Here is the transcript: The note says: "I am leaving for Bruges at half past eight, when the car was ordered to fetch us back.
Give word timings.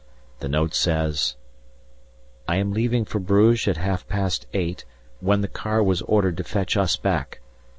The 0.39 0.49
note 0.49 0.73
says: 0.73 1.35
"I 2.47 2.55
am 2.55 2.73
leaving 2.73 3.05
for 3.05 3.19
Bruges 3.19 3.67
at 3.67 3.77
half 3.77 4.07
past 4.07 4.47
eight, 4.51 4.83
when 5.19 5.41
the 5.41 5.47
car 5.47 5.83
was 5.83 6.01
ordered 6.01 6.37
to 6.37 6.43
fetch 6.43 6.75
us 6.75 6.95
back. 6.95 7.39